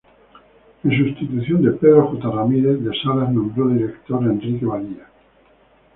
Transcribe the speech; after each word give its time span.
En 0.83 0.89
sustitución 0.97 1.61
de 1.61 1.73
Pedro 1.73 2.07
J. 2.07 2.27
Ramírez, 2.31 2.79
De 2.83 2.89
Salas 3.03 3.31
nombró 3.31 3.67
director 3.67 4.23
a 4.23 4.31
Enrique 4.31 4.65
Badía. 4.65 5.05